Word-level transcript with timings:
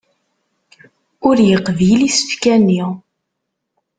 Ur 1.27 1.37
yeqbil 1.49 2.01
isefka-nni. 2.07 2.83